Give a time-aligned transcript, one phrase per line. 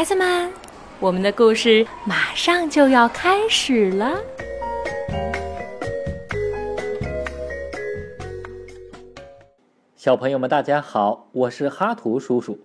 [0.00, 0.50] 孩子们，
[0.98, 4.18] 我们的故事马上就要开始了。
[9.94, 12.60] 小朋友们，大家好，我是哈图叔叔。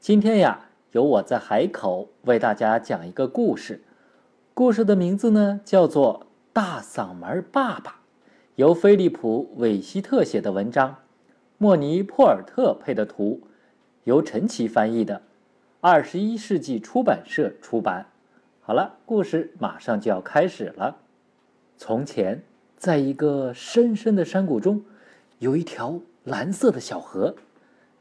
[0.00, 3.84] 今天呀，由我在海口为大家讲一个故事。
[4.54, 6.20] 故事的名字呢，叫做
[6.54, 7.90] 《大嗓门爸爸》，
[8.54, 10.96] 由菲利普·韦希特写的文章，
[11.58, 13.42] 莫尼·珀尔特配的图，
[14.04, 15.20] 由陈奇翻译的，
[15.80, 18.06] 二十一世纪出版社出版。
[18.60, 20.96] 好了，故事马上就要开始了。
[21.76, 22.42] 从前，
[22.76, 24.84] 在一个深深的山谷中，
[25.38, 26.00] 有一条。
[26.24, 27.36] 蓝色的小河，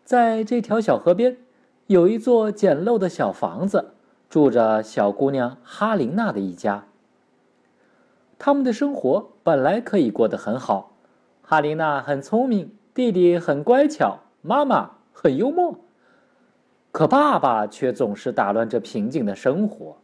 [0.03, 1.37] 在这条小河边，
[1.85, 3.91] 有一座简陋的小房子，
[4.29, 6.83] 住着小姑娘哈琳娜的一家。
[8.37, 10.97] 他们的生活本来可以过得很好，
[11.41, 15.79] 哈琳娜很聪明，弟弟很乖巧，妈妈很幽默。
[16.97, 19.97] 可爸爸却总是打乱这平静的生活，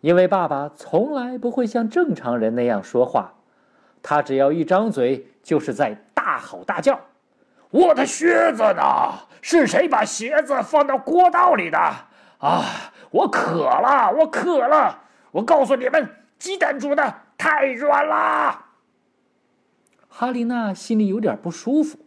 [0.00, 3.34] 因为爸爸从来不会像正常人那样说话，
[4.00, 6.00] 他只要一张嘴，就是在。
[6.14, 7.00] 大吼大叫
[7.70, 8.82] ：“我的靴子呢？
[9.42, 11.78] 是谁把鞋子放到过道里的？
[12.38, 12.62] 啊！
[13.10, 15.00] 我渴了，我渴了！
[15.32, 18.66] 我告诉你们，鸡蛋煮的太软了。”
[20.08, 21.98] 哈丽娜心里有点不舒服。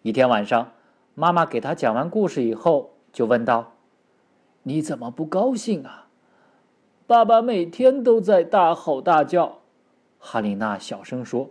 [0.00, 0.72] 一天晚上，
[1.18, 3.72] 妈妈给他讲完故事以后，就问道
[4.62, 6.06] ：“你怎么不高兴啊？”
[7.08, 9.58] 爸爸每天都在大吼大叫。
[10.20, 11.50] 哈丽娜小声说：“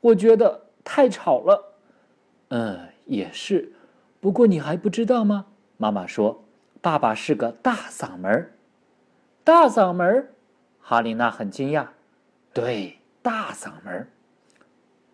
[0.00, 1.74] 我觉得。”太吵了，
[2.48, 3.74] 嗯，也是。
[4.18, 5.44] 不过你还不知道吗？
[5.76, 6.42] 妈妈说，
[6.80, 8.50] 爸爸是个大嗓门
[9.44, 10.30] 大嗓门
[10.80, 11.88] 哈丽娜很惊讶。
[12.54, 14.08] 对，大嗓门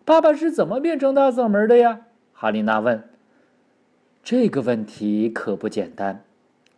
[0.05, 2.01] 爸爸是怎么变成大嗓门的呀？
[2.31, 3.03] 哈丽娜问。
[4.29, 6.25] 这个问题可不简单。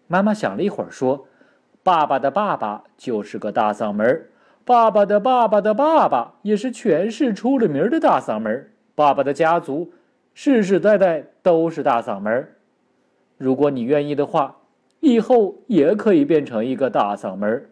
[0.06, 1.26] 妈妈想了一会儿说
[1.82, 4.28] ：“爸爸的爸爸就是个大嗓门
[4.64, 9.92] 爸爸的爸爸的爸爸也是全市出了名的大嗓门爸爸的家族
[10.36, 12.50] 世世代代都是大嗓门
[13.36, 14.58] 如果你愿意的话，
[15.00, 17.68] 以后也可以变成一个大嗓门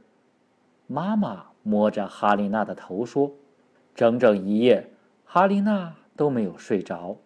[0.88, 3.32] 妈妈摸着哈丽娜的头说
[3.94, 4.90] ：“整整一夜，
[5.24, 7.18] 哈丽娜都没有睡着。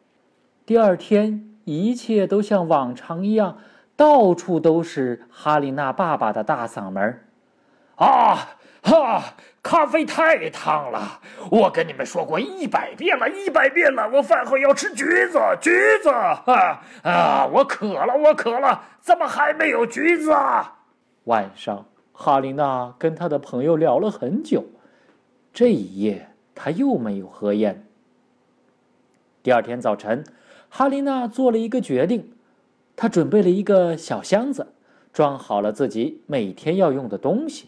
[0.66, 3.58] 第二天，一切都像往常一样，
[3.96, 7.24] 到处都是哈丽娜爸爸的大嗓门
[7.96, 11.22] 啊！”哈，咖啡太烫了！
[11.52, 15.72] 我跟你们说过一百遍了，一百遍了，我饭后要吃橘子，橘
[16.02, 16.10] 子！
[16.10, 20.80] 啊啊，我渴了，我渴了，怎么还没有橘子啊？
[21.26, 24.66] 晚上，哈丽娜跟她的朋友聊了很久，
[25.54, 27.86] 这一夜她又没有喝烟。
[29.44, 30.24] 第二天早晨，
[30.74, 32.32] 哈丽娜做了一个决定，
[32.96, 34.70] 她准备了一个小箱子，
[35.12, 37.68] 装好了自己每天要用的东西。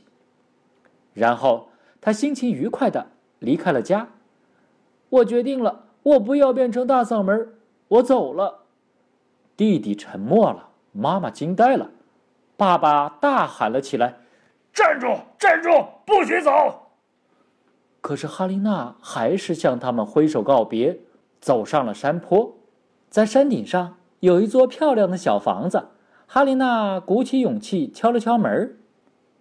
[1.13, 1.67] 然后
[1.99, 3.07] 她心情愉快的
[3.39, 4.07] 离开了家。
[5.09, 7.53] 我决定了，我不要变成大嗓门，
[7.89, 8.61] 我走了。
[9.57, 11.91] 弟弟沉默了，妈妈惊呆了，
[12.55, 14.21] 爸爸大喊了起来
[14.73, 15.69] ：“站住，站住，
[16.05, 16.51] 不许走！”
[17.99, 20.99] 可是哈丽娜还是向他们挥手告别，
[21.41, 22.55] 走上了山坡。
[23.13, 25.89] 在山顶上有一座漂亮的小房子，
[26.25, 28.75] 哈琳娜鼓起勇气敲了敲门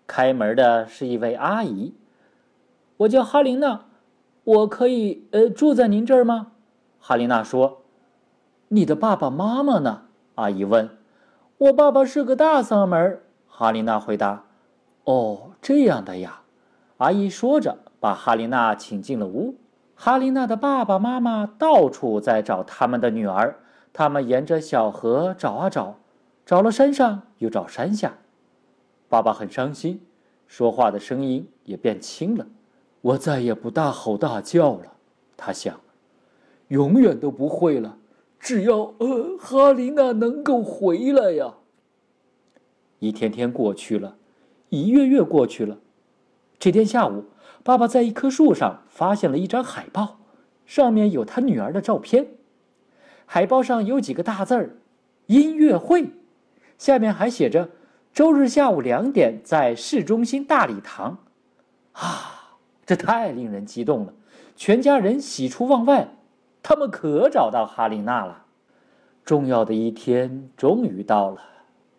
[0.07, 1.95] 开门的是一位阿姨，
[2.99, 3.87] 我叫哈琳娜，
[4.45, 6.49] 我可以呃住在您这儿吗？
[7.01, 7.81] 哈琳娜说
[8.69, 10.03] ：“你的爸爸妈妈呢？”
[10.37, 10.91] 阿姨问。
[11.57, 14.45] “我爸爸是个大嗓门。”哈琳娜回答。
[15.05, 16.43] “哦，这样的呀。”
[16.99, 19.55] 阿姨说着，把哈琳娜请进了屋。
[19.95, 23.61] 哈琳娜的爸爸妈妈到处在找他们的女儿，
[23.93, 25.99] 他们沿着小河找啊找，
[26.47, 28.15] 找了山上，又找山下。
[29.09, 30.01] 爸爸很伤心，
[30.47, 32.47] 说话的声音也变轻了。
[33.03, 34.95] 我再也不大吼大叫了，
[35.37, 35.81] 他想，
[36.69, 37.99] 永远都不会了。
[38.41, 41.55] 只要呃哈琳娜能够回来呀。
[42.99, 44.17] 一天天过去了，
[44.71, 45.79] 一月月过去了。
[46.59, 47.25] 这天下午，
[47.63, 50.21] 爸爸在一棵树上发现了一张海报，
[50.65, 52.29] 上面有他女儿的照片。
[53.27, 54.77] 海报上有几个大字儿
[55.27, 56.11] ：“音乐会”，
[56.79, 57.71] 下面还写着。
[58.13, 61.17] 周日下午两点，在市中心大礼堂，
[61.93, 64.13] 啊，这太令人激动了！
[64.55, 66.09] 全家人喜出望外，
[66.63, 68.45] 他们可找到哈丽娜了。
[69.25, 71.41] 重要的一天终于到了，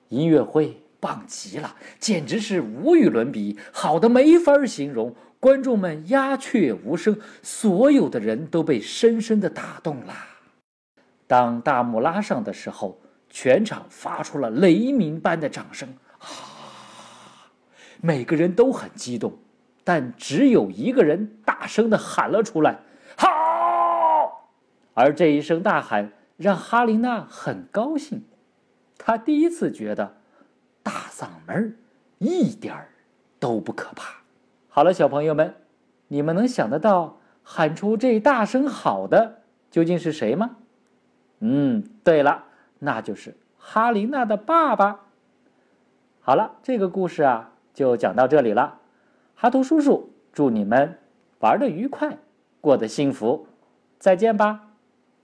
[0.09, 5.15] 音乐会棒极了，简直是无与伦比，好的没法形容。
[5.39, 10.13] 观众们鸦雀无声，所有的人都被深深的打动了。
[11.33, 15.89] 当大幕拉上的时候，全场发出了雷鸣般的掌声。
[18.01, 19.33] 每个人都很激动，
[19.83, 22.77] 但只有一个人大声的喊了出来
[23.17, 24.51] ：“好！”
[24.93, 28.23] 而这一声大喊让哈琳娜很高兴，
[28.99, 30.17] 她第一次觉得
[30.83, 31.75] 大嗓门
[32.19, 32.89] 一点儿
[33.39, 34.17] 都不可怕。
[34.67, 35.55] 好了，小朋友们，
[36.09, 39.41] 你们能想得到喊出这大声“好”的
[39.71, 40.57] 究竟是谁吗？
[41.45, 42.45] 嗯，对了，
[42.79, 45.01] 那就是哈琳娜的爸爸。
[46.21, 47.49] 好了，这个故事啊。
[47.73, 48.79] 就讲到这里了，
[49.35, 50.99] 哈图叔叔祝你们
[51.39, 52.19] 玩的愉快，
[52.61, 53.47] 过得幸福，
[53.97, 54.69] 再见吧，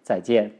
[0.01, 0.58] 再见。